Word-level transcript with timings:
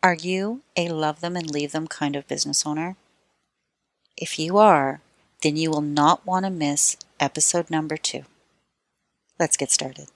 Are 0.00 0.14
you 0.14 0.62
a 0.76 0.88
love 0.90 1.20
them 1.20 1.34
and 1.34 1.50
leave 1.50 1.72
them 1.72 1.88
kind 1.88 2.14
of 2.14 2.28
business 2.28 2.64
owner? 2.64 2.96
If 4.16 4.38
you 4.38 4.56
are, 4.56 5.00
then 5.42 5.56
you 5.56 5.72
will 5.72 5.80
not 5.80 6.24
want 6.24 6.44
to 6.44 6.50
miss 6.50 6.96
episode 7.18 7.68
number 7.68 7.96
two. 7.96 8.22
Let's 9.40 9.56
get 9.56 9.72
started. 9.72 10.06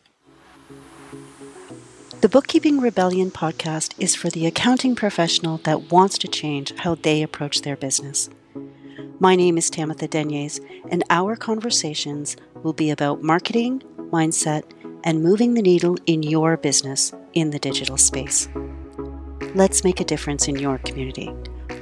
The 2.21 2.29
Bookkeeping 2.29 2.81
Rebellion 2.81 3.33
podcast 3.33 3.95
is 3.99 4.15
for 4.15 4.31
the 4.31 4.47
accounting 4.47 4.95
professional 4.95 5.59
that 5.65 5.91
wants 5.91 6.17
to 6.19 6.29
change 6.29 6.73
how 6.79 6.95
they 6.95 7.21
approach 7.21 7.63
their 7.63 7.77
business. 7.77 8.31
My 9.19 9.35
name 9.35 9.59
is 9.59 9.69
Tamitha 9.69 10.09
Deniers, 10.09 10.61
and 10.91 11.03
our 11.11 11.35
conversations 11.35 12.37
will 12.63 12.73
be 12.73 12.91
about 12.91 13.25
marketing, 13.25 13.83
mindset, 14.13 14.63
and 15.03 15.25
moving 15.25 15.55
the 15.55 15.63
needle 15.63 15.99
in 16.07 16.23
your 16.23 16.57
business 16.57 17.13
in 17.35 17.51
the 17.51 17.59
digital 17.59 17.97
space. 17.97 18.49
Let's 19.55 19.85
make 19.85 20.01
a 20.01 20.05
difference 20.05 20.49
in 20.49 20.57
your 20.57 20.79
community, 20.79 21.27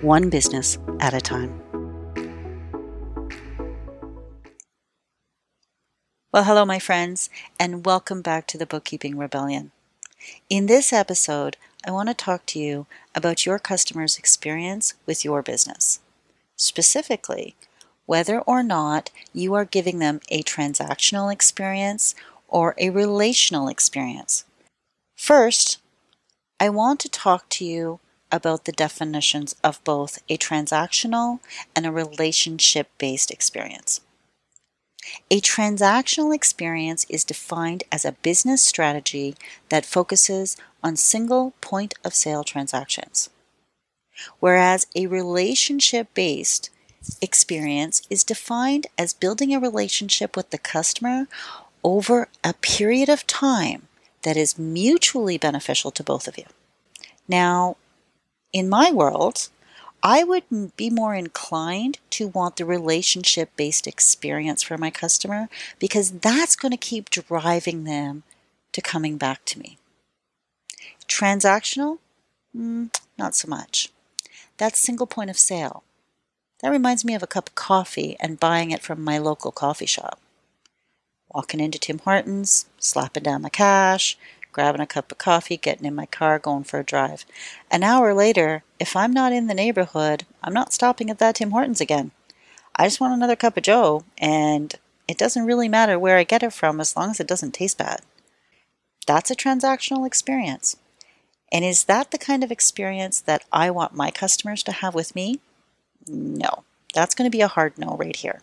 one 0.00 0.28
business 0.28 0.76
at 0.98 1.14
a 1.14 1.20
time. 1.20 1.62
Well, 6.32 6.42
hello, 6.42 6.64
my 6.64 6.80
friends, 6.80 7.30
and 7.60 7.86
welcome 7.86 8.22
back 8.22 8.48
to 8.48 8.58
the 8.58 8.66
Bookkeeping 8.66 9.16
Rebellion. 9.16 9.70
In 10.48 10.66
this 10.66 10.92
episode, 10.92 11.56
I 11.86 11.92
want 11.92 12.08
to 12.08 12.14
talk 12.14 12.44
to 12.46 12.58
you 12.58 12.88
about 13.14 13.46
your 13.46 13.60
customer's 13.60 14.18
experience 14.18 14.94
with 15.06 15.24
your 15.24 15.40
business. 15.40 16.00
Specifically, 16.56 17.54
whether 18.04 18.40
or 18.40 18.64
not 18.64 19.10
you 19.32 19.54
are 19.54 19.64
giving 19.64 20.00
them 20.00 20.20
a 20.28 20.42
transactional 20.42 21.32
experience 21.32 22.16
or 22.48 22.74
a 22.78 22.90
relational 22.90 23.68
experience. 23.68 24.44
First, 25.16 25.79
I 26.62 26.68
want 26.68 27.00
to 27.00 27.08
talk 27.08 27.48
to 27.50 27.64
you 27.64 28.00
about 28.30 28.66
the 28.66 28.72
definitions 28.72 29.56
of 29.64 29.82
both 29.82 30.18
a 30.28 30.36
transactional 30.36 31.40
and 31.74 31.86
a 31.86 31.90
relationship 31.90 32.90
based 32.98 33.30
experience. 33.30 34.02
A 35.30 35.40
transactional 35.40 36.34
experience 36.34 37.06
is 37.08 37.24
defined 37.24 37.84
as 37.90 38.04
a 38.04 38.12
business 38.12 38.62
strategy 38.62 39.34
that 39.70 39.86
focuses 39.86 40.58
on 40.82 40.96
single 40.96 41.54
point 41.62 41.94
of 42.04 42.14
sale 42.14 42.44
transactions, 42.44 43.30
whereas 44.38 44.86
a 44.94 45.06
relationship 45.06 46.12
based 46.12 46.68
experience 47.22 48.02
is 48.10 48.22
defined 48.22 48.86
as 48.98 49.14
building 49.14 49.54
a 49.54 49.58
relationship 49.58 50.36
with 50.36 50.50
the 50.50 50.58
customer 50.58 51.26
over 51.82 52.28
a 52.44 52.52
period 52.52 53.08
of 53.08 53.26
time 53.26 53.88
that 54.22 54.36
is 54.36 54.58
mutually 54.58 55.38
beneficial 55.38 55.90
to 55.92 56.04
both 56.04 56.28
of 56.28 56.36
you. 56.36 56.44
Now, 57.30 57.76
in 58.52 58.68
my 58.68 58.90
world, 58.90 59.50
I 60.02 60.24
would 60.24 60.42
be 60.76 60.90
more 60.90 61.14
inclined 61.14 61.98
to 62.10 62.26
want 62.26 62.56
the 62.56 62.64
relationship 62.64 63.50
based 63.54 63.86
experience 63.86 64.64
for 64.64 64.76
my 64.76 64.90
customer 64.90 65.48
because 65.78 66.10
that's 66.10 66.56
going 66.56 66.72
to 66.72 66.76
keep 66.76 67.08
driving 67.08 67.84
them 67.84 68.24
to 68.72 68.80
coming 68.80 69.16
back 69.16 69.44
to 69.44 69.60
me. 69.60 69.78
Transactional? 71.06 71.98
Mm, 72.56 72.92
not 73.16 73.36
so 73.36 73.46
much. 73.46 73.90
That's 74.56 74.80
single 74.80 75.06
point 75.06 75.30
of 75.30 75.38
sale. 75.38 75.84
That 76.62 76.70
reminds 76.70 77.04
me 77.04 77.14
of 77.14 77.22
a 77.22 77.28
cup 77.28 77.50
of 77.50 77.54
coffee 77.54 78.16
and 78.18 78.40
buying 78.40 78.72
it 78.72 78.82
from 78.82 79.04
my 79.04 79.18
local 79.18 79.52
coffee 79.52 79.86
shop 79.86 80.18
walking 81.34 81.60
into 81.60 81.78
Tim 81.78 81.98
Hortons, 82.00 82.66
slapping 82.78 83.22
down 83.22 83.42
my 83.42 83.48
cash, 83.48 84.18
grabbing 84.52 84.80
a 84.80 84.86
cup 84.86 85.12
of 85.12 85.18
coffee, 85.18 85.56
getting 85.56 85.84
in 85.84 85.94
my 85.94 86.06
car, 86.06 86.38
going 86.38 86.64
for 86.64 86.80
a 86.80 86.84
drive. 86.84 87.24
An 87.70 87.82
hour 87.82 88.14
later, 88.14 88.62
if 88.78 88.96
I'm 88.96 89.12
not 89.12 89.32
in 89.32 89.46
the 89.46 89.54
neighborhood, 89.54 90.24
I'm 90.42 90.52
not 90.52 90.72
stopping 90.72 91.10
at 91.10 91.18
that 91.18 91.36
Tim 91.36 91.50
Hortons 91.50 91.80
again. 91.80 92.10
I 92.76 92.86
just 92.86 93.00
want 93.00 93.14
another 93.14 93.36
cup 93.36 93.56
of 93.56 93.62
Joe, 93.62 94.04
and 94.18 94.74
it 95.08 95.18
doesn't 95.18 95.46
really 95.46 95.68
matter 95.68 95.98
where 95.98 96.16
I 96.16 96.24
get 96.24 96.42
it 96.42 96.52
from 96.52 96.80
as 96.80 96.96
long 96.96 97.10
as 97.10 97.20
it 97.20 97.26
doesn't 97.26 97.52
taste 97.52 97.78
bad. 97.78 98.00
That's 99.06 99.30
a 99.30 99.36
transactional 99.36 100.06
experience. 100.06 100.76
And 101.52 101.64
is 101.64 101.84
that 101.84 102.10
the 102.10 102.18
kind 102.18 102.44
of 102.44 102.52
experience 102.52 103.20
that 103.20 103.44
I 103.52 103.70
want 103.70 103.94
my 103.94 104.10
customers 104.10 104.62
to 104.64 104.72
have 104.72 104.94
with 104.94 105.14
me? 105.14 105.40
No. 106.06 106.64
That's 106.94 107.14
going 107.14 107.30
to 107.30 107.36
be 107.36 107.42
a 107.42 107.48
hard 107.48 107.76
no 107.78 107.96
right 107.96 108.14
here. 108.14 108.42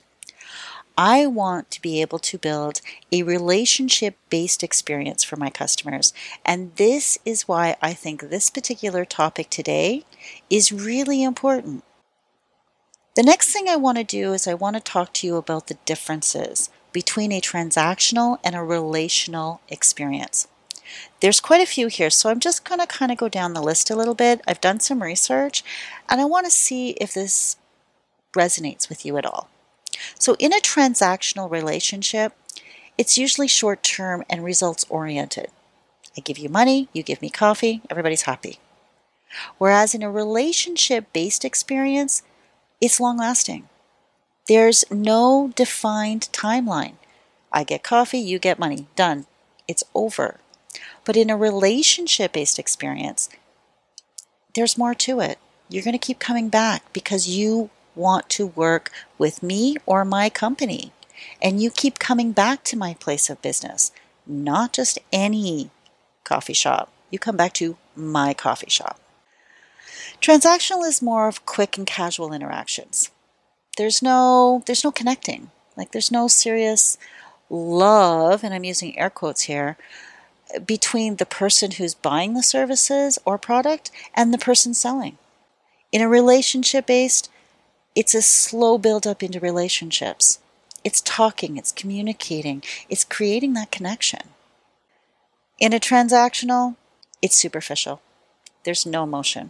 I 0.98 1.28
want 1.28 1.70
to 1.72 1.82
be 1.82 2.02
able 2.02 2.18
to 2.20 2.40
build 2.40 2.82
a 3.12 3.22
relationship 3.22 4.18
based 4.30 4.64
experience 4.64 5.24
for 5.24 5.36
my 5.36 5.52
customers. 5.52 6.12
And 6.44 6.76
this 6.76 7.20
is 7.24 7.48
why 7.48 7.76
I 7.84 7.94
think 7.94 8.22
this 8.22 8.50
particular 8.50 9.06
topic 9.06 9.52
today 9.52 10.06
is 10.50 10.72
really 10.72 11.24
important. 11.24 11.84
The 13.16 13.24
next 13.24 13.54
thing 13.54 13.68
I 13.68 13.76
want 13.76 14.00
to 14.00 14.04
do 14.04 14.34
is 14.34 14.48
I 14.48 14.56
want 14.56 14.76
to 14.76 14.80
talk 14.80 15.14
to 15.14 15.28
you 15.28 15.38
about 15.38 15.68
the 15.68 15.78
differences 15.86 16.72
between 16.92 17.32
a 17.32 17.42
transactional 17.42 18.40
and 18.44 18.56
a 18.56 18.64
relational 18.64 19.62
experience. 19.70 20.48
There's 21.20 21.40
quite 21.40 21.62
a 21.62 21.66
few 21.68 21.88
here, 21.88 22.10
so 22.10 22.30
I'm 22.30 22.40
just 22.40 22.64
going 22.64 22.80
to 22.80 22.88
kind 22.88 23.12
of 23.12 23.18
go 23.18 23.30
down 23.30 23.54
the 23.54 23.62
list 23.62 23.92
a 23.92 23.96
little 23.96 24.16
bit. 24.16 24.42
I've 24.48 24.62
done 24.62 24.80
some 24.80 25.04
research 25.04 25.64
and 26.10 26.20
I 26.22 26.26
want 26.26 26.46
to 26.46 26.52
see 26.52 26.92
if 26.92 27.14
this 27.14 27.58
resonates 28.36 28.90
with 28.90 29.06
you 29.06 29.18
at 29.18 29.26
all. 29.26 29.50
So, 30.20 30.36
in 30.40 30.54
a 30.54 30.62
transactional 30.62 31.50
relationship, 31.50 32.34
it's 32.98 33.18
usually 33.18 33.48
short 33.48 33.84
term 33.84 34.24
and 34.30 34.44
results 34.44 34.86
oriented. 34.90 35.48
I 36.18 36.22
give 36.22 36.38
you 36.38 36.50
money, 36.50 36.90
you 36.94 37.04
give 37.04 37.22
me 37.22 37.30
coffee, 37.30 37.82
everybody's 37.90 38.24
happy. 38.24 38.60
Whereas 39.58 39.94
in 39.94 40.02
a 40.02 40.12
relationship 40.12 41.12
based 41.14 41.46
experience, 41.46 42.24
it's 42.82 43.00
long 43.00 43.18
lasting. 43.18 43.70
There's 44.48 44.86
no 44.90 45.52
defined 45.56 46.30
timeline. 46.32 46.94
I 47.52 47.64
get 47.64 47.84
coffee, 47.84 48.20
you 48.20 48.40
get 48.40 48.60
money, 48.60 48.88
done. 48.96 49.26
It's 49.68 49.84
over. 49.94 50.40
But 51.06 51.18
in 51.18 51.30
a 51.30 51.38
relationship 51.38 52.34
based 52.34 52.58
experience, 52.58 53.30
there's 54.56 54.78
more 54.78 54.96
to 54.96 55.20
it. 55.20 55.38
You're 55.70 55.84
going 55.84 55.94
to 55.94 56.00
keep 56.00 56.20
coming 56.20 56.50
back 56.50 56.92
because 56.94 57.28
you 57.28 57.70
want 57.98 58.30
to 58.30 58.48
work 58.48 58.92
with 59.18 59.44
me 59.44 59.76
or 59.86 60.06
my 60.06 60.30
company. 60.30 60.94
And 61.42 61.62
you 61.62 61.72
keep 61.72 62.00
coming 62.00 62.32
back 62.32 62.64
to 62.66 62.78
my 62.78 62.94
place 62.94 63.30
of 63.30 63.42
business, 63.42 63.92
not 64.26 64.72
just 64.72 65.00
any 65.12 65.72
coffee 66.24 66.54
shop. 66.54 66.92
You 67.10 67.20
come 67.20 67.38
back 67.38 67.54
to 67.54 67.78
my 67.96 68.34
coffee 68.34 68.70
shop. 68.70 69.00
Transactional 70.22 70.88
is 70.88 71.02
more 71.02 71.28
of 71.28 71.46
quick 71.46 71.78
and 71.78 71.88
casual 71.88 72.34
interactions. 72.34 73.10
There's 73.78 74.02
no 74.02 74.64
there's 74.66 74.84
no 74.84 74.92
connecting. 74.92 75.52
Like 75.76 75.92
there's 75.92 76.12
no 76.12 76.28
serious 76.28 76.98
love, 77.50 78.44
and 78.44 78.54
I'm 78.54 78.64
using 78.64 78.98
air 78.98 79.10
quotes 79.10 79.44
here, 79.44 79.78
between 80.66 81.16
the 81.16 81.26
person 81.26 81.72
who's 81.72 81.94
buying 81.94 82.34
the 82.34 82.44
services 82.44 83.20
or 83.26 83.38
product 83.38 83.92
and 84.14 84.34
the 84.34 84.38
person 84.38 84.74
selling. 84.74 85.18
In 85.92 86.02
a 86.02 86.10
relationship 86.10 86.88
based, 86.88 87.30
it's 87.98 88.14
a 88.14 88.22
slow 88.22 88.78
build 88.78 89.08
up 89.08 89.24
into 89.24 89.40
relationships. 89.40 90.38
It's 90.84 91.02
talking, 91.02 91.58
it's 91.58 91.72
communicating, 91.72 92.62
it's 92.90 93.04
creating 93.04 93.54
that 93.54 93.72
connection. 93.72 94.20
In 95.58 95.74
a 95.74 95.80
transactional, 95.80 96.76
it's 97.24 97.36
superficial. 97.36 98.00
There's 98.66 98.86
no 98.86 99.02
emotion. 99.02 99.50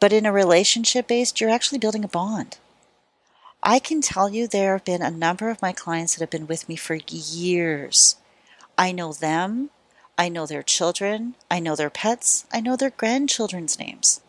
But 0.00 0.12
in 0.12 0.26
a 0.26 0.32
relationship 0.32 1.06
based, 1.06 1.40
you're 1.40 1.48
actually 1.48 1.78
building 1.78 2.02
a 2.02 2.08
bond. 2.08 2.58
I 3.62 3.78
can 3.78 4.00
tell 4.00 4.28
you 4.28 4.48
there 4.48 4.72
have 4.72 4.84
been 4.84 5.00
a 5.00 5.08
number 5.08 5.48
of 5.48 5.62
my 5.62 5.70
clients 5.70 6.16
that 6.16 6.20
have 6.20 6.30
been 6.30 6.48
with 6.48 6.68
me 6.68 6.74
for 6.74 6.96
years. 6.96 8.16
I 8.76 8.90
know 8.90 9.12
them, 9.12 9.70
I 10.18 10.28
know 10.28 10.44
their 10.44 10.64
children, 10.64 11.36
I 11.48 11.60
know 11.60 11.76
their 11.76 11.88
pets, 11.88 12.46
I 12.52 12.58
know 12.58 12.74
their 12.74 12.90
grandchildren's 12.90 13.78
names. 13.78 14.22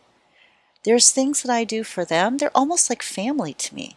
There's 0.89 1.12
things 1.12 1.44
that 1.44 1.53
I 1.53 1.65
do 1.65 1.83
for 1.83 2.03
them, 2.03 2.38
they're 2.38 2.57
almost 2.57 2.89
like 2.89 3.03
family 3.03 3.53
to 3.53 3.75
me. 3.75 3.95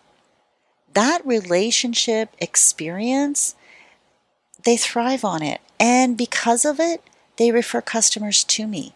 That 0.92 1.26
relationship 1.26 2.36
experience, 2.38 3.54
they 4.64 4.76
thrive 4.76 5.24
on 5.24 5.42
it. 5.42 5.62
And 5.80 6.18
because 6.18 6.66
of 6.66 6.78
it, 6.78 7.02
they 7.38 7.50
refer 7.50 7.80
customers 7.80 8.44
to 8.44 8.66
me. 8.66 8.92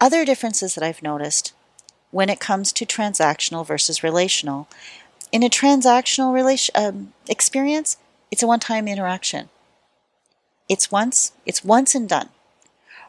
Other 0.00 0.24
differences 0.24 0.74
that 0.74 0.82
I've 0.82 1.02
noticed 1.02 1.52
when 2.12 2.30
it 2.30 2.40
comes 2.40 2.72
to 2.72 2.86
transactional 2.86 3.66
versus 3.66 4.02
relational. 4.02 4.66
In 5.32 5.42
a 5.42 5.50
transactional 5.50 6.32
relation, 6.32 6.74
um, 6.74 7.12
experience, 7.28 7.98
it's 8.30 8.42
a 8.42 8.46
one 8.46 8.58
time 8.58 8.88
interaction. 8.88 9.50
It's 10.66 10.90
once, 10.90 11.32
it's 11.44 11.62
once 11.62 11.94
and 11.94 12.08
done. 12.08 12.30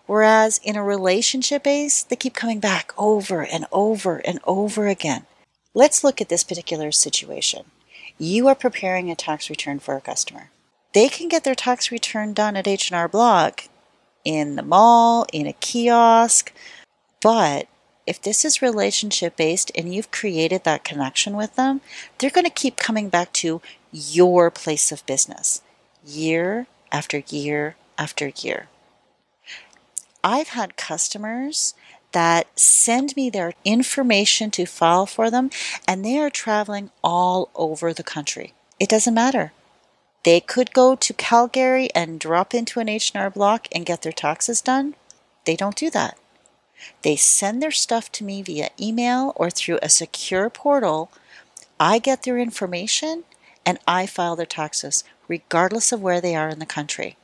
Whereas 0.06 0.60
in 0.64 0.76
a 0.76 0.84
relationship 0.84 1.64
base, 1.64 2.04
they 2.04 2.16
keep 2.16 2.34
coming 2.34 2.60
back 2.60 2.94
over 2.98 3.44
and 3.44 3.66
over 3.72 4.18
and 4.18 4.40
over 4.44 4.88
again. 4.88 5.26
Let's 5.74 6.04
look 6.04 6.22
at 6.22 6.30
this 6.30 6.44
particular 6.44 6.92
situation. 6.92 7.66
You 8.18 8.48
are 8.48 8.56
preparing 8.56 9.10
a 9.10 9.16
tax 9.16 9.50
return 9.50 9.80
for 9.80 9.96
a 9.96 10.02
customer. 10.02 10.50
They 10.94 11.10
can 11.10 11.30
get 11.30 11.44
their 11.44 11.56
tax 11.56 11.92
return 11.92 12.34
done 12.34 12.56
at 12.56 12.68
H&R 12.68 13.08
Block 13.08 13.64
in 14.24 14.56
the 14.56 14.64
mall, 14.64 15.26
in 15.34 15.48
a 15.48 15.54
kiosk, 15.54 16.54
but 17.22 17.68
if 18.06 18.22
this 18.22 18.44
is 18.44 18.62
relationship 18.62 19.38
based 19.38 19.72
and 19.76 19.94
you've 19.94 20.12
created 20.12 20.64
that 20.64 20.84
connection 20.84 21.36
with 21.36 21.56
them, 21.56 21.82
they're 22.18 22.30
going 22.30 22.46
to 22.46 22.50
keep 22.50 22.78
coming 22.78 23.10
back 23.10 23.32
to 23.34 23.62
your 23.92 24.52
place 24.52 24.92
of 24.92 25.06
business 25.06 25.62
year 26.06 26.68
after 26.92 27.20
year 27.30 27.76
after 27.98 28.32
year. 28.38 28.68
I've 30.24 30.50
had 30.50 30.78
customers 30.78 31.74
that 32.14 32.48
send 32.58 33.16
me 33.16 33.30
their 33.30 33.54
information 33.66 34.52
to 34.52 34.66
file 34.66 35.06
for 35.06 35.30
them, 35.30 35.50
and 35.88 36.06
they 36.06 36.18
are 36.18 36.30
traveling 36.30 36.92
all 37.04 37.50
over 37.56 37.92
the 37.92 38.04
country. 38.04 38.54
It 38.80 38.90
doesn't 38.90 39.14
matter. 39.14 39.52
They 40.24 40.40
could 40.40 40.74
go 40.74 40.96
to 40.96 41.14
Calgary 41.14 41.90
and 41.94 42.20
drop 42.20 42.54
into 42.54 42.80
an 42.80 42.88
H&R 42.88 43.30
Block 43.30 43.68
and 43.74 43.86
get 43.86 44.04
their 44.04 44.14
taxes 44.14 44.62
done. 44.62 44.96
They 45.46 45.58
don't 45.58 45.76
do 45.76 45.90
that. 45.90 46.18
They 47.02 47.16
send 47.16 47.62
their 47.62 47.72
stuff 47.72 48.12
to 48.14 48.24
me 48.24 48.42
via 48.42 48.70
email 48.80 49.34
or 49.36 49.50
through 49.50 49.80
a 49.82 49.90
secure 49.90 50.50
portal. 50.50 51.12
I 51.80 52.00
get 52.00 52.24
their 52.24 52.38
information 52.38 53.24
and 53.66 53.80
I 53.88 54.06
file 54.06 54.36
their 54.36 54.46
taxes, 54.46 55.04
regardless 55.28 55.92
of 55.92 56.02
where 56.02 56.22
they 56.22 56.36
are 56.36 56.50
in 56.50 56.60
the 56.60 56.66
country. 56.66 57.18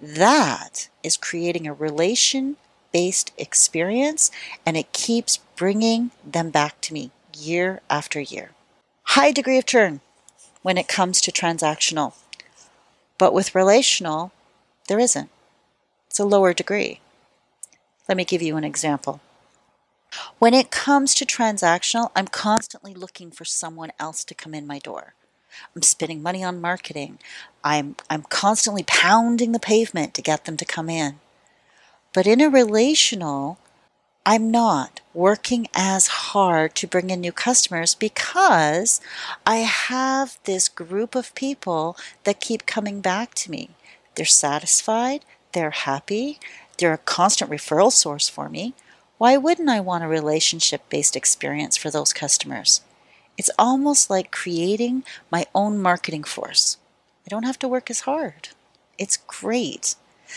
That 0.00 0.88
is 1.02 1.18
creating 1.18 1.66
a 1.66 1.74
relation 1.74 2.56
based 2.92 3.32
experience 3.36 4.30
and 4.64 4.76
it 4.76 4.92
keeps 4.92 5.38
bringing 5.56 6.10
them 6.24 6.50
back 6.50 6.80
to 6.82 6.94
me 6.94 7.10
year 7.36 7.82
after 7.90 8.18
year. 8.20 8.50
High 9.04 9.30
degree 9.32 9.58
of 9.58 9.66
churn 9.66 10.00
when 10.62 10.78
it 10.78 10.88
comes 10.88 11.20
to 11.20 11.32
transactional, 11.32 12.14
but 13.18 13.34
with 13.34 13.54
relational, 13.54 14.32
there 14.88 14.98
isn't. 14.98 15.30
It's 16.08 16.18
a 16.18 16.24
lower 16.24 16.54
degree. 16.54 17.00
Let 18.08 18.16
me 18.16 18.24
give 18.24 18.42
you 18.42 18.56
an 18.56 18.64
example. 18.64 19.20
When 20.38 20.54
it 20.54 20.70
comes 20.70 21.14
to 21.16 21.26
transactional, 21.26 22.10
I'm 22.16 22.26
constantly 22.26 22.94
looking 22.94 23.30
for 23.30 23.44
someone 23.44 23.92
else 24.00 24.24
to 24.24 24.34
come 24.34 24.54
in 24.54 24.66
my 24.66 24.78
door. 24.78 25.14
I'm 25.74 25.82
spending 25.82 26.22
money 26.22 26.42
on 26.42 26.60
marketing. 26.60 27.18
I'm, 27.62 27.96
I'm 28.08 28.22
constantly 28.22 28.84
pounding 28.86 29.52
the 29.52 29.58
pavement 29.58 30.14
to 30.14 30.22
get 30.22 30.44
them 30.44 30.56
to 30.56 30.64
come 30.64 30.88
in. 30.88 31.20
But 32.12 32.26
in 32.26 32.40
a 32.40 32.50
relational, 32.50 33.58
I'm 34.26 34.50
not 34.50 35.00
working 35.14 35.68
as 35.74 36.06
hard 36.06 36.74
to 36.76 36.86
bring 36.86 37.10
in 37.10 37.20
new 37.20 37.32
customers 37.32 37.94
because 37.94 39.00
I 39.46 39.56
have 39.56 40.38
this 40.44 40.68
group 40.68 41.14
of 41.14 41.34
people 41.34 41.96
that 42.24 42.40
keep 42.40 42.66
coming 42.66 43.00
back 43.00 43.34
to 43.34 43.50
me. 43.50 43.70
They're 44.14 44.26
satisfied, 44.26 45.24
they're 45.52 45.70
happy, 45.70 46.38
they're 46.78 46.92
a 46.92 46.98
constant 46.98 47.50
referral 47.50 47.92
source 47.92 48.28
for 48.28 48.48
me. 48.48 48.74
Why 49.18 49.36
wouldn't 49.36 49.68
I 49.68 49.80
want 49.80 50.04
a 50.04 50.08
relationship 50.08 50.88
based 50.88 51.16
experience 51.16 51.76
for 51.76 51.90
those 51.90 52.12
customers? 52.12 52.82
It's 53.40 53.48
almost 53.58 54.10
like 54.10 54.30
creating 54.30 55.02
my 55.30 55.46
own 55.54 55.80
marketing 55.80 56.24
force. 56.24 56.76
I 57.24 57.30
don't 57.30 57.46
have 57.46 57.58
to 57.60 57.68
work 57.68 57.88
as 57.88 58.00
hard. 58.00 58.50
It's 58.98 59.16
great. 59.16 59.94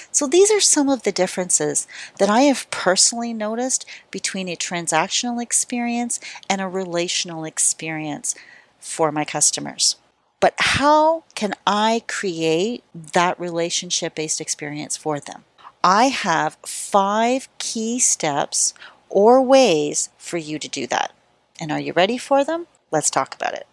So, 0.10 0.26
these 0.26 0.50
are 0.50 0.62
some 0.62 0.88
of 0.88 1.04
the 1.04 1.12
differences 1.12 1.86
that 2.18 2.30
I 2.30 2.44
have 2.44 2.72
personally 2.72 3.34
noticed 3.34 3.86
between 4.10 4.48
a 4.48 4.56
transactional 4.56 5.44
experience 5.44 6.22
and 6.50 6.62
a 6.62 6.68
relational 6.70 7.44
experience 7.44 8.36
for 8.80 9.12
my 9.12 9.26
customers. 9.26 9.98
But 10.40 10.54
how 10.58 11.26
can 11.36 11.56
I 11.68 12.04
create 12.08 12.86
that 12.96 13.38
relationship 13.38 14.16
based 14.16 14.40
experience 14.40 14.96
for 14.96 15.20
them? 15.20 15.44
I 15.84 16.06
have 16.06 16.56
five 16.66 17.50
key 17.58 18.00
steps 18.00 18.74
or 19.10 19.42
ways 19.42 20.08
for 20.18 20.38
you 20.38 20.58
to 20.58 20.70
do 20.70 20.88
that. 20.88 21.12
And 21.60 21.70
are 21.70 21.82
you 21.82 21.92
ready 21.92 22.18
for 22.18 22.46
them? 22.46 22.68
Let's 22.94 23.10
talk 23.10 23.34
about 23.34 23.56
it. 23.56 23.66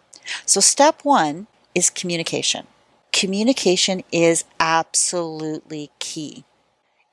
So, 0.47 0.59
step 0.59 1.01
one 1.03 1.45
is 1.75 1.91
communication. 1.91 2.65
Communication 3.13 4.03
is 4.11 4.45
absolutely 4.59 5.91
key. 5.99 6.43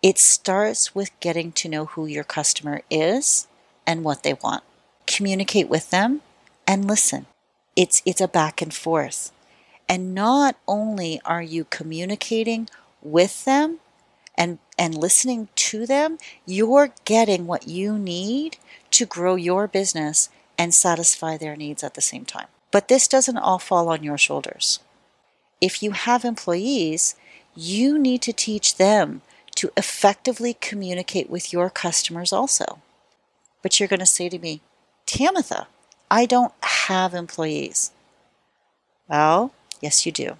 It 0.02 0.16
starts 0.16 0.94
with 0.94 1.10
getting 1.20 1.52
to 1.52 1.68
know 1.68 1.84
who 1.84 2.06
your 2.06 2.24
customer 2.24 2.80
is 2.90 3.46
and 3.86 4.04
what 4.04 4.22
they 4.22 4.32
want. 4.32 4.64
Communicate 5.06 5.68
with 5.68 5.90
them 5.90 6.22
and 6.66 6.88
listen. 6.88 7.26
It's, 7.76 8.00
it's 8.06 8.22
a 8.22 8.28
back 8.28 8.62
and 8.62 8.72
forth. 8.72 9.30
And 9.86 10.14
not 10.14 10.56
only 10.66 11.20
are 11.26 11.42
you 11.42 11.64
communicating 11.64 12.70
with 13.02 13.44
them, 13.44 13.80
and 14.34 14.58
and 14.78 14.96
listening 14.96 15.48
to 15.56 15.84
them, 15.84 16.16
you're 16.46 16.92
getting 17.04 17.46
what 17.46 17.66
you 17.66 17.98
need 17.98 18.56
to 18.92 19.04
grow 19.04 19.34
your 19.34 19.66
business 19.66 20.30
and 20.58 20.74
satisfy 20.74 21.36
their 21.36 21.56
needs 21.56 21.84
at 21.84 21.94
the 21.94 22.00
same 22.00 22.24
time. 22.24 22.48
But 22.70 22.88
this 22.88 23.08
doesn't 23.08 23.38
all 23.38 23.58
fall 23.58 23.88
on 23.88 24.02
your 24.02 24.18
shoulders. 24.18 24.80
If 25.60 25.82
you 25.82 25.92
have 25.92 26.24
employees, 26.24 27.14
you 27.54 27.98
need 27.98 28.22
to 28.22 28.32
teach 28.32 28.76
them 28.76 29.22
to 29.56 29.70
effectively 29.76 30.54
communicate 30.60 31.30
with 31.30 31.52
your 31.52 31.70
customers 31.70 32.32
also. 32.32 32.80
But 33.62 33.78
you're 33.78 33.88
going 33.88 34.00
to 34.00 34.06
say 34.06 34.28
to 34.28 34.38
me, 34.38 34.60
Tamitha, 35.06 35.66
I 36.10 36.26
don't 36.26 36.52
have 36.62 37.14
employees. 37.14 37.92
Well, 39.08 39.52
yes, 39.80 40.04
you 40.04 40.12
do. 40.12 40.36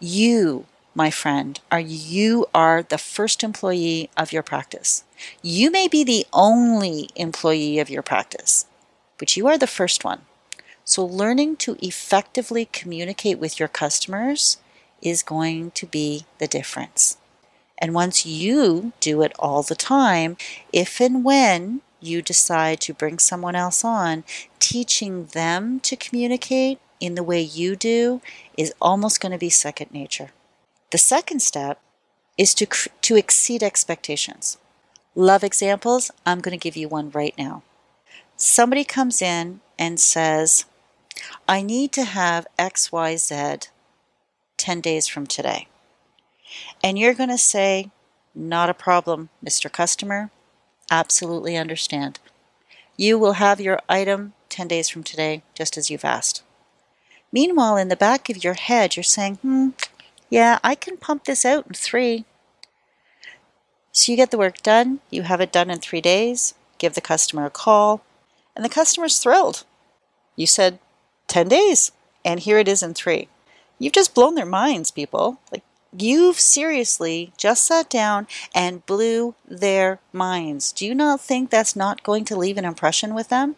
You 0.00 0.66
my 0.94 1.10
friend, 1.10 1.58
are 1.72 1.80
you 1.80 2.46
are 2.54 2.82
the 2.82 2.98
first 2.98 3.42
employee 3.42 4.10
of 4.16 4.32
your 4.32 4.42
practice. 4.42 5.04
You 5.42 5.70
may 5.70 5.88
be 5.88 6.04
the 6.04 6.26
only 6.32 7.10
employee 7.16 7.80
of 7.80 7.90
your 7.90 8.02
practice, 8.02 8.66
but 9.18 9.36
you 9.36 9.46
are 9.46 9.58
the 9.58 9.66
first 9.66 10.04
one. 10.04 10.22
So 10.84 11.04
learning 11.04 11.56
to 11.58 11.78
effectively 11.80 12.66
communicate 12.66 13.38
with 13.38 13.58
your 13.58 13.68
customers 13.68 14.58
is 15.00 15.22
going 15.22 15.70
to 15.72 15.86
be 15.86 16.26
the 16.38 16.46
difference. 16.46 17.16
And 17.78 17.94
once 17.94 18.24
you 18.24 18.92
do 19.00 19.22
it 19.22 19.32
all 19.38 19.62
the 19.62 19.74
time, 19.74 20.36
if 20.72 21.00
and 21.00 21.24
when 21.24 21.80
you 22.00 22.22
decide 22.22 22.80
to 22.80 22.94
bring 22.94 23.18
someone 23.18 23.54
else 23.54 23.84
on, 23.84 24.24
teaching 24.58 25.26
them 25.26 25.80
to 25.80 25.96
communicate 25.96 26.78
in 27.00 27.14
the 27.14 27.22
way 27.22 27.40
you 27.40 27.76
do 27.76 28.20
is 28.56 28.74
almost 28.80 29.20
going 29.20 29.32
to 29.32 29.38
be 29.38 29.50
second 29.50 29.92
nature. 29.92 30.30
The 30.90 30.98
second 30.98 31.40
step 31.40 31.80
is 32.38 32.54
to, 32.54 32.66
to 33.02 33.16
exceed 33.16 33.62
expectations. 33.62 34.58
Love 35.14 35.44
examples? 35.44 36.10
I'm 36.26 36.40
going 36.40 36.58
to 36.58 36.62
give 36.62 36.76
you 36.76 36.88
one 36.88 37.10
right 37.10 37.34
now. 37.36 37.62
Somebody 38.36 38.84
comes 38.84 39.22
in 39.22 39.60
and 39.78 40.00
says, 40.00 40.64
I 41.46 41.62
need 41.62 41.92
to 41.92 42.04
have 42.04 42.46
XYZ 42.58 43.68
10 44.56 44.80
days 44.80 45.06
from 45.06 45.26
today. 45.26 45.68
And 46.82 46.98
you're 46.98 47.14
going 47.14 47.30
to 47.30 47.38
say, 47.38 47.90
Not 48.34 48.70
a 48.70 48.74
problem, 48.74 49.28
Mr. 49.44 49.70
Customer. 49.70 50.30
Absolutely 50.90 51.56
understand. 51.56 52.18
You 52.96 53.18
will 53.18 53.34
have 53.34 53.60
your 53.60 53.80
item 53.88 54.34
10 54.48 54.68
days 54.68 54.88
from 54.88 55.02
today, 55.02 55.42
just 55.54 55.76
as 55.76 55.88
you've 55.88 56.04
asked. 56.04 56.42
Meanwhile, 57.32 57.76
in 57.76 57.88
the 57.88 57.96
back 57.96 58.28
of 58.28 58.42
your 58.42 58.54
head, 58.54 58.96
you're 58.96 59.02
saying, 59.04 59.36
Hmm, 59.36 59.70
yeah, 60.28 60.58
I 60.64 60.74
can 60.74 60.96
pump 60.96 61.24
this 61.24 61.44
out 61.44 61.66
in 61.66 61.74
three. 61.74 62.24
So 63.92 64.10
you 64.10 64.16
get 64.16 64.32
the 64.32 64.38
work 64.38 64.62
done, 64.62 65.00
you 65.10 65.22
have 65.22 65.40
it 65.40 65.52
done 65.52 65.70
in 65.70 65.78
three 65.78 66.00
days, 66.00 66.54
give 66.78 66.94
the 66.94 67.00
customer 67.00 67.46
a 67.46 67.50
call, 67.50 68.02
and 68.54 68.64
the 68.64 68.68
customer's 68.68 69.18
thrilled. 69.18 69.64
You 70.36 70.46
said 70.46 70.78
10 71.28 71.48
days, 71.48 71.92
and 72.24 72.40
here 72.40 72.58
it 72.58 72.68
is 72.68 72.82
in 72.82 72.94
three. 72.94 73.28
You've 73.78 73.92
just 73.92 74.14
blown 74.14 74.34
their 74.34 74.46
minds, 74.46 74.90
people. 74.90 75.40
Like, 75.52 75.62
you've 75.92 76.40
seriously 76.40 77.32
just 77.36 77.64
sat 77.64 77.88
down 77.90 78.26
and 78.54 78.86
blew 78.86 79.34
their 79.46 80.00
minds. 80.12 80.72
Do 80.72 80.86
you 80.86 80.94
not 80.94 81.20
think 81.20 81.50
that's 81.50 81.76
not 81.76 82.02
going 82.02 82.24
to 82.26 82.36
leave 82.36 82.58
an 82.58 82.64
impression 82.64 83.14
with 83.14 83.28
them? 83.28 83.56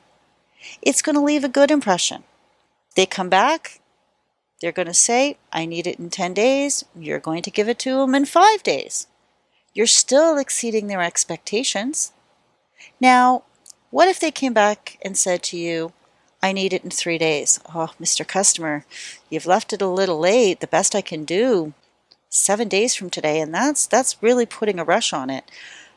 It's 0.83 1.03
going 1.03 1.17
to 1.17 1.23
leave 1.23 1.45
a 1.45 1.49
good 1.49 1.71
impression. 1.71 2.25
They 2.95 3.07
come 3.07 3.29
back, 3.29 3.81
they're 4.61 4.73
going 4.73 4.89
to 4.89 4.95
say, 4.95 5.37
I 5.53 5.67
need 5.67 5.87
it 5.87 5.99
in 5.99 6.11
10 6.11 6.35
days. 6.35 6.85
You're 6.99 7.21
going 7.21 7.43
to 7.43 7.51
give 7.51 7.69
it 7.69 7.79
to 7.81 7.97
them 7.97 8.15
in 8.15 8.25
five 8.25 8.63
days. 8.63 9.07
You're 9.75 9.87
still 9.87 10.39
exceeding 10.39 10.87
their 10.87 11.03
expectations. 11.03 12.13
Now, 12.99 13.43
what 13.91 14.09
if 14.09 14.21
they 14.21 14.31
came 14.31 14.53
back 14.53 14.99
and 15.03 15.17
said 15.17 15.43
to 15.45 15.57
you, 15.57 15.93
I 16.43 16.53
need 16.53 16.73
it 16.73 16.85
in 16.85 16.91
three 16.91 17.19
days? 17.19 17.61
Oh, 17.75 17.93
Mr. 18.01 18.27
Customer, 18.27 18.85
you've 19.31 19.47
left 19.47 19.73
it 19.73 19.83
a 19.83 19.89
little 19.89 20.19
late. 20.19 20.61
The 20.61 20.67
best 20.67 20.95
I 20.95 21.01
can 21.01 21.25
do, 21.25 21.73
seven 22.29 22.69
days 22.69 22.95
from 22.95 23.11
today, 23.11 23.41
and 23.41 23.55
that's 23.55 23.87
that's 23.87 24.23
really 24.23 24.47
putting 24.47 24.79
a 24.79 24.85
rush 24.85 25.13
on 25.13 25.31
it. 25.31 25.51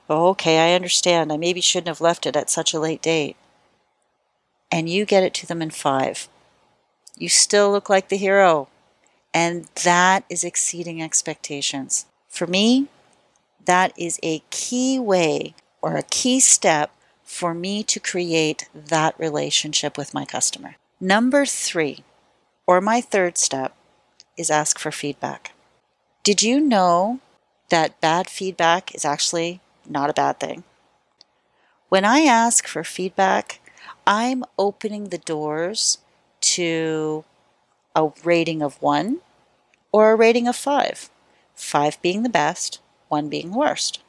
Oh, 0.09 0.29
okay, 0.29 0.59
I 0.59 0.75
understand. 0.75 1.31
I 1.31 1.37
maybe 1.37 1.61
shouldn't 1.61 1.87
have 1.87 2.01
left 2.01 2.25
it 2.25 2.35
at 2.35 2.49
such 2.49 2.73
a 2.73 2.79
late 2.79 3.01
date. 3.01 3.35
And 4.71 4.89
you 4.89 5.05
get 5.05 5.23
it 5.23 5.33
to 5.35 5.47
them 5.47 5.61
in 5.61 5.69
five 5.71 6.29
you 7.19 7.29
still 7.29 7.71
look 7.71 7.89
like 7.89 8.09
the 8.09 8.17
hero. 8.17 8.69
And 9.33 9.67
that 9.83 10.23
is 10.29 10.43
exceeding 10.43 11.03
expectations. 11.03 12.05
For 12.27 12.47
me, 12.47 12.87
that 13.65 13.93
is 13.95 14.19
a 14.23 14.41
key 14.49 14.97
way 14.97 15.53
or 15.81 15.97
a 15.97 16.03
key 16.03 16.39
step 16.39 16.91
for 17.29 17.53
me 17.53 17.83
to 17.83 17.99
create 17.99 18.67
that 18.73 19.13
relationship 19.19 19.99
with 19.99 20.15
my 20.15 20.25
customer. 20.25 20.75
Number 20.99 21.45
three, 21.45 22.03
or 22.65 22.81
my 22.81 23.01
third 23.01 23.37
step, 23.37 23.75
is 24.35 24.49
ask 24.49 24.79
for 24.79 24.91
feedback. 24.91 25.53
Did 26.23 26.41
you 26.41 26.59
know 26.59 27.19
that 27.69 28.01
bad 28.01 28.31
feedback 28.31 28.95
is 28.95 29.05
actually 29.05 29.61
not 29.87 30.09
a 30.09 30.13
bad 30.13 30.39
thing? 30.39 30.63
When 31.87 32.03
I 32.03 32.21
ask 32.21 32.67
for 32.67 32.83
feedback, 32.83 33.61
I'm 34.07 34.43
opening 34.57 35.09
the 35.09 35.19
doors 35.19 35.99
to 36.57 37.23
a 37.95 38.09
rating 38.23 38.63
of 38.63 38.81
one 38.81 39.19
or 39.91 40.11
a 40.11 40.15
rating 40.15 40.47
of 40.47 40.55
five, 40.55 41.11
five 41.53 42.01
being 42.01 42.23
the 42.23 42.29
best, 42.29 42.79
one 43.07 43.29
being 43.29 43.53
worst. 43.53 43.99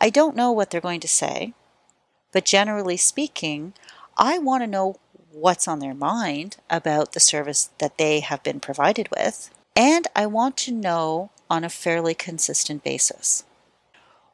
I 0.00 0.08
don't 0.08 0.36
know 0.36 0.52
what 0.52 0.70
they're 0.70 0.80
going 0.80 1.00
to 1.00 1.08
say, 1.08 1.52
but 2.32 2.44
generally 2.44 2.96
speaking, 2.96 3.74
I 4.16 4.38
want 4.38 4.62
to 4.62 4.66
know 4.66 4.96
what's 5.30 5.68
on 5.68 5.78
their 5.78 5.94
mind 5.94 6.56
about 6.68 7.12
the 7.12 7.20
service 7.20 7.70
that 7.78 7.98
they 7.98 8.20
have 8.20 8.42
been 8.42 8.60
provided 8.60 9.08
with, 9.16 9.50
and 9.76 10.06
I 10.14 10.26
want 10.26 10.56
to 10.58 10.72
know 10.72 11.30
on 11.48 11.64
a 11.64 11.70
fairly 11.70 12.14
consistent 12.14 12.82
basis. 12.82 13.44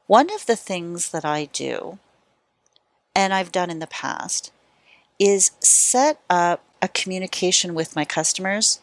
One 0.07 0.33
of 0.33 0.47
the 0.47 0.57
things 0.57 1.11
that 1.11 1.25
I 1.25 1.47
do, 1.47 1.99
and 3.15 3.35
I've 3.35 3.53
done 3.53 3.71
in 3.71 3.79
the 3.79 3.87
past, 3.87 4.53
is 5.19 5.51
set 5.61 6.21
up 6.31 6.63
a 6.81 6.89
communication 6.89 7.75
with 7.75 7.97
my 7.97 8.05
customers 8.05 8.81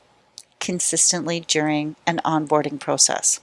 consistently 0.59 1.39
during 1.39 1.95
an 2.05 2.19
onboarding 2.25 2.79
process. 2.79 3.39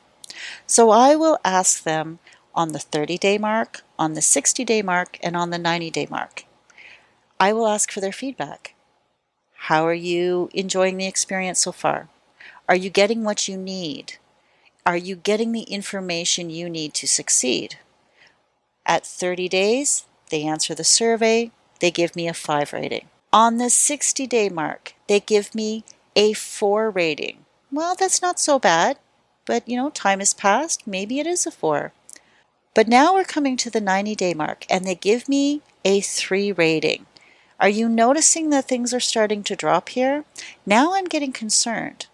So 0.66 0.90
I 0.90 1.16
will 1.16 1.38
ask 1.44 1.82
them 1.82 2.18
on 2.54 2.72
the 2.72 2.78
30 2.78 3.18
day 3.18 3.38
mark, 3.38 3.82
on 3.98 4.14
the 4.14 4.22
60 4.22 4.64
day 4.64 4.82
mark, 4.82 5.18
and 5.22 5.36
on 5.36 5.50
the 5.50 5.58
90 5.58 5.90
day 5.90 6.06
mark. 6.10 6.44
I 7.40 7.52
will 7.52 7.66
ask 7.66 7.90
for 7.90 8.00
their 8.00 8.12
feedback. 8.12 8.74
How 9.66 9.86
are 9.86 9.94
you 9.94 10.50
enjoying 10.54 10.96
the 10.96 11.06
experience 11.06 11.60
so 11.60 11.72
far? 11.72 12.08
Are 12.68 12.76
you 12.76 12.90
getting 12.90 13.24
what 13.24 13.48
you 13.48 13.56
need? 13.56 14.14
Are 14.84 14.96
you 14.96 15.14
getting 15.14 15.52
the 15.52 15.62
information 15.62 16.50
you 16.50 16.68
need 16.68 16.94
to 16.94 17.06
succeed? 17.06 17.78
At 18.84 19.06
30 19.06 19.48
days, 19.48 20.04
they 20.30 20.42
answer 20.42 20.74
the 20.74 20.84
survey, 20.84 21.52
they 21.80 21.90
give 21.90 22.16
me 22.16 22.26
a 22.26 22.34
5 22.34 22.72
rating. 22.72 23.06
On 23.32 23.58
the 23.58 23.70
60 23.70 24.26
day 24.26 24.48
mark, 24.48 24.94
they 25.06 25.20
give 25.20 25.54
me 25.54 25.84
a 26.16 26.32
4 26.32 26.90
rating. 26.90 27.44
Well, 27.70 27.94
that's 27.94 28.20
not 28.20 28.40
so 28.40 28.58
bad, 28.58 28.98
but 29.46 29.68
you 29.68 29.76
know, 29.76 29.90
time 29.90 30.18
has 30.18 30.34
passed, 30.34 30.86
maybe 30.86 31.20
it 31.20 31.26
is 31.26 31.46
a 31.46 31.50
4. 31.50 31.92
But 32.74 32.88
now 32.88 33.12
we're 33.12 33.24
coming 33.24 33.56
to 33.58 33.70
the 33.70 33.80
90 33.80 34.14
day 34.14 34.34
mark 34.34 34.64
and 34.70 34.84
they 34.84 34.94
give 34.94 35.28
me 35.28 35.60
a 35.84 36.00
3 36.00 36.52
rating. 36.52 37.06
Are 37.60 37.68
you 37.68 37.88
noticing 37.88 38.50
that 38.50 38.66
things 38.66 38.94
are 38.94 39.00
starting 39.00 39.42
to 39.44 39.56
drop 39.56 39.90
here? 39.90 40.24
Now 40.64 40.94
I'm 40.94 41.04
getting 41.04 41.32
concerned. 41.32 42.06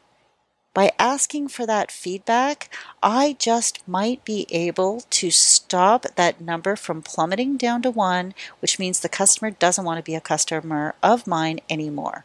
By 0.75 0.93
asking 0.99 1.49
for 1.49 1.65
that 1.67 1.91
feedback, 1.91 2.73
I 3.03 3.37
just 3.39 3.87
might 3.89 4.25
be 4.25 4.47
able 4.51 5.03
to 5.11 5.31
stop 5.31 6.07
that 6.17 6.41
number 6.41 6.77
from 6.77 7.03
plummeting 7.03 7.57
down 7.57 7.83
to 7.83 7.91
one, 7.91 8.35
which 8.61 8.79
means 8.79 9.01
the 9.01 9.09
customer 9.09 9.51
doesn't 9.51 9.85
want 9.85 9.99
to 9.99 10.09
be 10.09 10.15
a 10.15 10.21
customer 10.21 10.95
of 11.03 11.27
mine 11.27 11.61
anymore. 11.71 12.25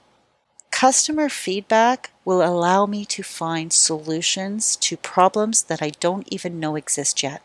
Customer 0.69 1.29
feedback 1.29 2.11
will 2.25 2.43
allow 2.43 2.85
me 2.85 3.05
to 3.05 3.23
find 3.23 3.71
solutions 3.71 4.75
to 4.77 4.97
problems 4.97 5.63
that 5.63 5.81
I 5.81 5.91
don't 5.99 6.27
even 6.31 6.59
know 6.59 6.75
exist 6.75 7.23
yet. 7.23 7.41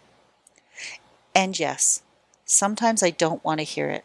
And 1.38 1.56
yes, 1.56 2.02
sometimes 2.44 3.00
I 3.00 3.10
don't 3.10 3.44
want 3.44 3.60
to 3.60 3.64
hear 3.64 3.90
it. 3.90 4.04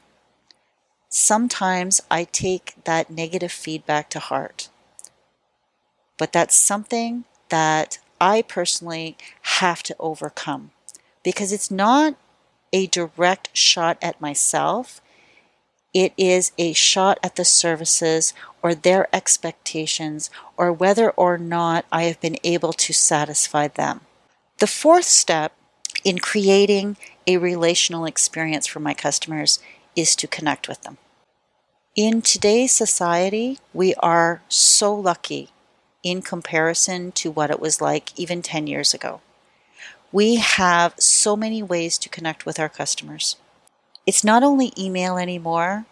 Sometimes 1.09 1.99
I 2.11 2.25
take 2.25 2.75
that 2.83 3.09
negative 3.09 3.51
feedback 3.51 4.11
to 4.11 4.19
heart. 4.19 4.69
But 6.19 6.31
that's 6.31 6.53
something 6.53 7.23
that 7.49 7.97
I 8.21 8.43
personally 8.43 9.17
have 9.41 9.81
to 9.81 9.95
overcome 9.99 10.73
because 11.23 11.51
it's 11.51 11.71
not 11.71 12.17
a 12.71 12.85
direct 12.85 13.49
shot 13.57 13.97
at 13.99 14.21
myself. 14.21 15.01
It 15.91 16.13
is 16.15 16.51
a 16.59 16.73
shot 16.73 17.17
at 17.23 17.35
the 17.35 17.45
services 17.45 18.35
or 18.61 18.75
their 18.75 19.07
expectations 19.11 20.29
or 20.55 20.71
whether 20.71 21.09
or 21.09 21.39
not 21.39 21.85
I 21.91 22.03
have 22.03 22.21
been 22.21 22.37
able 22.43 22.73
to 22.73 22.93
satisfy 22.93 23.69
them. 23.69 24.01
The 24.59 24.67
fourth 24.67 25.05
step 25.05 25.53
in 26.03 26.19
creating 26.19 26.97
a 27.25 27.37
relational 27.37 28.05
experience 28.05 28.67
for 28.67 28.79
my 28.79 28.93
customers 28.93 29.59
is 29.95 30.15
to 30.15 30.27
connect 30.27 30.67
with 30.67 30.81
them. 30.81 30.97
In 31.95 32.21
today's 32.21 32.71
society, 32.71 33.59
we 33.73 33.93
are 33.95 34.41
so 34.49 34.93
lucky 34.93 35.49
in 36.01 36.21
comparison 36.21 37.11
to 37.13 37.31
what 37.31 37.51
it 37.51 37.59
was 37.59 37.79
like 37.79 38.17
even 38.19 38.41
10 38.41 38.67
years 38.67 38.93
ago. 38.93 39.21
We 40.11 40.35
have 40.35 40.95
so 40.99 41.35
many 41.35 41.63
ways 41.63 41.97
to 41.99 42.09
connect 42.09 42.45
with 42.45 42.59
our 42.59 42.69
customers. 42.69 43.37
It's 44.05 44.23
not 44.23 44.43
only 44.43 44.73
email 44.77 45.17
anymore, 45.17 45.85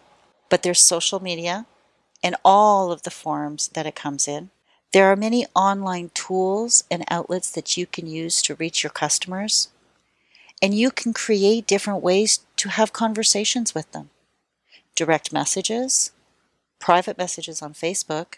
but 0.50 0.64
there's 0.64 0.82
social 0.82 1.22
media 1.22 1.66
and 2.24 2.36
all 2.44 2.92
of 2.92 3.04
the 3.04 3.12
forms 3.12 3.70
that 3.70 3.86
it 3.86 3.96
comes 3.96 4.28
in. 4.28 4.50
There 4.94 5.12
are 5.12 5.16
many 5.16 5.46
online 5.56 6.12
tools 6.14 6.84
and 6.92 7.06
outlets 7.10 7.50
that 7.52 7.78
you 7.78 7.86
can 7.86 8.08
use 8.08 8.42
to 8.42 8.56
reach 8.56 8.84
your 8.84 8.90
customers. 8.90 9.70
And 10.62 10.76
you 10.76 10.92
can 10.92 11.14
create 11.14 11.66
different 11.66 12.04
ways 12.04 12.42
to 12.58 12.70
have 12.70 12.94
conversations 12.94 13.74
with 13.74 13.92
them 13.92 14.10
direct 14.96 15.34
messages, 15.34 16.12
private 16.80 17.18
messages 17.18 17.62
on 17.62 17.74
Facebook. 17.74 18.36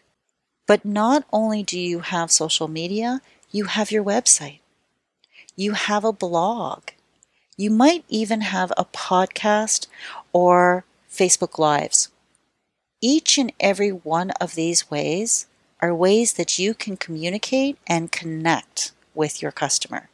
But 0.66 0.86
not 0.86 1.26
only 1.34 1.62
do 1.62 1.78
you 1.78 2.00
have 2.00 2.32
social 2.32 2.70
media, 2.70 3.22
you 3.52 3.66
have 3.66 3.92
your 3.92 4.04
website, 4.04 4.60
you 5.58 5.74
have 5.74 6.06
a 6.06 6.14
blog, 6.14 6.84
you 7.58 7.70
might 7.70 8.06
even 8.08 8.42
have 8.42 8.72
a 8.78 8.86
podcast 8.86 9.88
or 10.32 10.86
Facebook 11.12 11.60
Lives. 11.60 12.10
Each 13.02 13.38
and 13.38 13.52
every 13.60 13.90
one 13.90 14.32
of 14.40 14.56
these 14.56 14.90
ways 14.90 15.48
are 15.82 15.94
ways 15.94 16.34
that 16.34 16.58
you 16.58 16.74
can 16.74 16.96
communicate 16.96 17.78
and 17.86 18.12
connect 18.12 18.94
with 19.14 19.42
your 19.42 19.52
customer. 19.52 20.10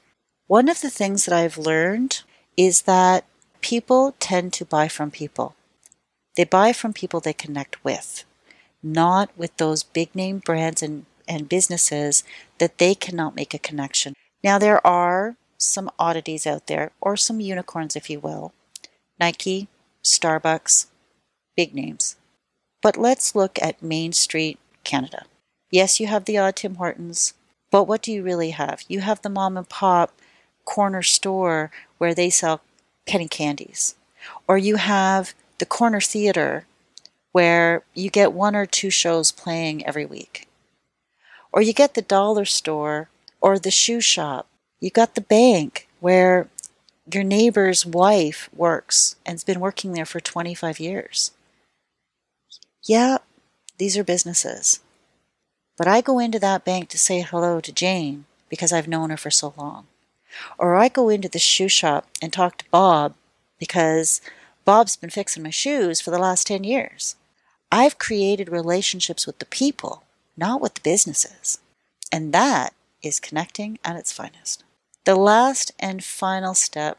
One 0.50 0.68
of 0.68 0.82
the 0.82 0.90
things 0.90 1.26
that 1.26 1.36
I've 1.36 1.60
learned 1.60 2.24
is 2.58 2.82
that 2.82 3.24
people 3.62 4.16
tend 4.20 4.52
to 4.54 4.66
buy 4.66 4.88
from 4.88 5.12
people. 5.12 5.54
They 6.36 6.44
buy 6.44 6.74
from 6.74 6.92
people 6.92 7.20
they 7.20 7.34
connect 7.34 7.84
with, 7.84 8.26
not 8.82 9.30
with 9.38 9.56
those 9.58 9.84
big 9.84 10.16
name 10.16 10.40
brands 10.40 10.82
and, 10.82 11.06
and 11.28 11.48
businesses 11.48 12.24
that 12.58 12.80
they 12.80 12.96
cannot 12.96 13.36
make 13.36 13.54
a 13.54 13.60
connection. 13.60 14.16
Now, 14.44 14.58
there 14.58 14.86
are 14.88 15.36
some 15.56 15.92
oddities 16.00 16.48
out 16.48 16.66
there, 16.66 16.94
or 17.00 17.16
some 17.16 17.40
unicorns, 17.40 17.96
if 17.96 18.10
you 18.10 18.20
will 18.20 18.52
Nike, 19.20 19.68
Starbucks, 20.04 20.88
big 21.56 21.76
names. 21.76 22.16
But 22.82 22.98
let's 22.98 23.36
look 23.36 23.62
at 23.62 23.84
Main 23.84 24.14
Street, 24.14 24.58
Canada. 24.84 25.26
Yes, 25.70 26.00
you 26.00 26.08
have 26.08 26.26
the 26.26 26.40
odd 26.40 26.56
Tim 26.56 26.76
Hortons, 26.76 27.36
but 27.70 27.84
what 27.84 28.02
do 28.02 28.12
you 28.12 28.24
really 28.24 28.50
have? 28.50 28.82
You 28.88 29.02
have 29.02 29.22
the 29.22 29.30
mom 29.30 29.56
and 29.56 29.70
pop 29.70 30.12
corner 30.66 31.02
store 31.02 31.72
where 31.98 32.14
they 32.14 32.30
sell 32.30 32.62
penny 33.08 33.28
candies. 33.28 33.96
Or 34.48 34.58
you 34.58 34.76
have 34.76 35.34
the 35.58 35.66
corner 35.66 36.02
theater 36.02 36.66
where 37.32 37.84
you 37.94 38.10
get 38.10 38.34
one 38.34 38.56
or 38.56 38.66
two 38.66 38.90
shows 38.90 39.32
playing 39.32 39.86
every 39.86 40.06
week. 40.06 40.48
Or 41.52 41.62
you 41.62 41.74
get 41.74 41.94
the 41.94 42.02
dollar 42.02 42.46
store 42.46 43.10
or 43.42 43.58
the 43.58 43.72
shoe 43.72 44.02
shop. 44.02 44.48
You 44.80 44.90
got 44.90 45.16
the 45.16 45.22
bank 45.22 45.88
where 46.00 46.48
your 47.12 47.24
neighbor's 47.24 47.86
wife 47.86 48.50
works 48.56 49.16
and's 49.26 49.44
been 49.44 49.60
working 49.60 49.94
there 49.94 50.06
for 50.06 50.20
25 50.20 50.80
years. 50.80 51.32
Yeah, 52.84 53.18
these 53.78 53.98
are 53.98 54.04
businesses. 54.04 54.80
But 55.78 55.88
I 55.88 56.02
go 56.02 56.20
into 56.20 56.40
that 56.40 56.66
bank 56.66 56.90
to 56.90 56.98
say 56.98 57.22
hello 57.22 57.62
to 57.62 57.72
Jane 57.72 58.26
because 58.50 58.74
I've 58.74 58.88
known 58.88 59.10
her 59.10 59.18
for 59.18 59.32
so 59.32 59.54
long. 59.58 59.88
Or 60.58 60.76
I 60.76 60.88
go 60.90 61.10
into 61.10 61.30
the 61.30 61.40
shoe 61.40 61.68
shop 61.68 62.08
and 62.22 62.32
talk 62.32 62.58
to 62.60 62.70
Bob 62.72 63.16
because 63.60 64.22
Bob's 64.66 64.96
been 64.96 65.10
fixing 65.10 65.44
my 65.44 65.50
shoes 65.50 66.02
for 66.02 66.12
the 66.12 66.20
last 66.20 66.48
10 66.48 66.64
years. 66.64 67.16
I've 67.72 68.00
created 68.00 68.50
relationships 68.50 69.28
with 69.28 69.40
the 69.40 69.46
people, 69.46 70.04
not 70.38 70.62
with 70.62 70.76
the 70.76 70.82
businesses. 70.82 71.60
And 72.12 72.34
that 72.34 72.74
is 73.04 73.20
connecting 73.20 73.80
at 73.84 73.96
its 73.96 74.12
finest. 74.12 74.64
The 75.06 75.16
last 75.16 75.72
and 75.80 76.04
final 76.04 76.54
step 76.54 76.98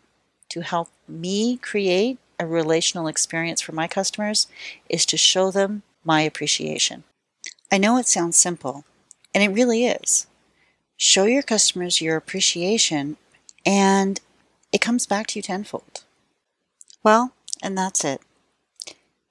to 0.50 0.60
help 0.62 0.88
me 1.08 1.56
create 1.56 2.18
a 2.38 2.46
relational 2.46 3.06
experience 3.06 3.60
for 3.60 3.72
my 3.72 3.86
customers 3.86 4.46
is 4.88 5.04
to 5.06 5.16
show 5.16 5.50
them 5.50 5.82
my 6.04 6.22
appreciation. 6.22 7.04
I 7.70 7.78
know 7.78 7.98
it 7.98 8.08
sounds 8.08 8.36
simple, 8.36 8.84
and 9.34 9.44
it 9.44 9.54
really 9.54 9.86
is 9.86 10.26
show 11.00 11.24
your 11.24 11.42
customers 11.42 12.02
your 12.02 12.16
appreciation, 12.16 13.16
and 13.64 14.20
it 14.70 14.82
comes 14.82 15.06
back 15.06 15.26
to 15.28 15.38
you 15.38 15.42
tenfold. 15.42 16.04
Well, 17.02 17.32
And 17.62 17.76
that's 17.76 18.04
it. 18.04 18.20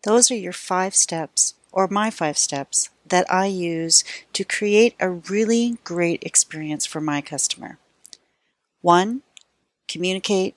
Those 0.03 0.31
are 0.31 0.35
your 0.35 0.53
five 0.53 0.95
steps, 0.95 1.53
or 1.71 1.87
my 1.87 2.09
five 2.09 2.37
steps, 2.37 2.89
that 3.05 3.31
I 3.31 3.45
use 3.47 4.03
to 4.33 4.43
create 4.43 4.95
a 4.99 5.09
really 5.09 5.77
great 5.83 6.23
experience 6.23 6.85
for 6.85 7.01
my 7.01 7.21
customer. 7.21 7.77
One, 8.81 9.21
communicate. 9.87 10.55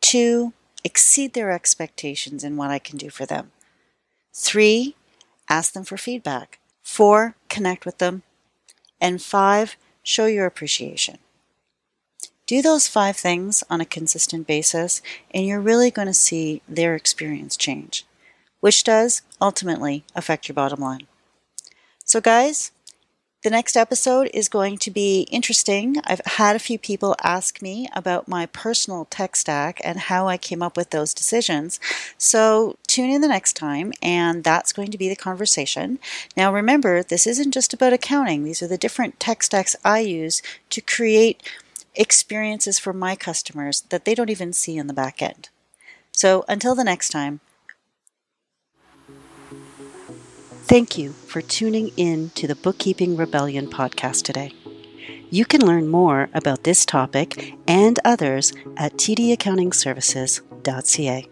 Two, 0.00 0.52
exceed 0.82 1.32
their 1.32 1.50
expectations 1.50 2.44
in 2.44 2.56
what 2.56 2.70
I 2.70 2.78
can 2.78 2.98
do 2.98 3.10
for 3.10 3.26
them. 3.26 3.52
Three, 4.32 4.96
ask 5.48 5.72
them 5.72 5.84
for 5.84 5.96
feedback. 5.96 6.58
Four, 6.82 7.36
connect 7.48 7.86
with 7.86 7.98
them. 7.98 8.22
And 9.00 9.22
five, 9.22 9.76
show 10.04 10.26
your 10.26 10.46
appreciation. 10.46 11.18
Do 12.46 12.62
those 12.62 12.86
five 12.86 13.16
things 13.16 13.64
on 13.68 13.80
a 13.80 13.86
consistent 13.86 14.46
basis, 14.46 15.02
and 15.32 15.46
you're 15.46 15.60
really 15.60 15.90
going 15.90 16.08
to 16.08 16.14
see 16.14 16.62
their 16.68 16.94
experience 16.94 17.56
change, 17.56 18.04
which 18.60 18.84
does 18.84 19.22
ultimately 19.40 20.04
affect 20.14 20.46
your 20.46 20.54
bottom 20.54 20.80
line. 20.80 21.06
So, 22.04 22.20
guys, 22.20 22.70
the 23.44 23.50
next 23.50 23.76
episode 23.76 24.30
is 24.32 24.48
going 24.48 24.78
to 24.78 24.90
be 24.90 25.28
interesting. 25.30 25.96
I've 26.04 26.22
had 26.24 26.56
a 26.56 26.58
few 26.58 26.78
people 26.78 27.14
ask 27.22 27.60
me 27.60 27.86
about 27.94 28.26
my 28.26 28.46
personal 28.46 29.04
tech 29.04 29.36
stack 29.36 29.82
and 29.84 29.98
how 29.98 30.28
I 30.28 30.38
came 30.38 30.62
up 30.62 30.78
with 30.78 30.90
those 30.90 31.12
decisions. 31.12 31.78
So 32.16 32.78
tune 32.94 33.10
in 33.10 33.20
the 33.20 33.28
next 33.28 33.54
time, 33.54 33.92
and 34.00 34.44
that's 34.44 34.72
going 34.72 34.92
to 34.92 34.98
be 34.98 35.08
the 35.08 35.16
conversation. 35.16 35.98
Now, 36.36 36.52
remember, 36.52 37.02
this 37.02 37.26
isn't 37.26 37.52
just 37.52 37.74
about 37.74 37.92
accounting, 37.92 38.44
these 38.44 38.62
are 38.62 38.68
the 38.68 38.78
different 38.78 39.18
tech 39.18 39.42
stacks 39.42 39.74
I 39.84 39.98
use 39.98 40.40
to 40.70 40.80
create 40.80 41.42
experiences 41.96 42.78
for 42.78 42.92
my 42.92 43.16
customers 43.16 43.80
that 43.88 44.04
they 44.04 44.14
don't 44.14 44.30
even 44.30 44.52
see 44.52 44.76
in 44.76 44.86
the 44.86 44.92
back 44.92 45.20
end. 45.20 45.48
So 46.12 46.44
until 46.48 46.76
the 46.76 46.84
next 46.84 47.08
time, 47.10 47.40
Thank 50.66 50.96
you 50.96 51.12
for 51.12 51.42
tuning 51.42 51.90
in 51.96 52.30
to 52.30 52.46
the 52.46 52.54
Bookkeeping 52.54 53.18
Rebellion 53.18 53.68
podcast 53.68 54.22
today. 54.22 54.54
You 55.30 55.44
can 55.44 55.60
learn 55.60 55.88
more 55.88 56.30
about 56.32 56.64
this 56.64 56.86
topic 56.86 57.52
and 57.68 58.00
others 58.02 58.54
at 58.78 58.94
tdaccountingservices.ca. 58.94 61.28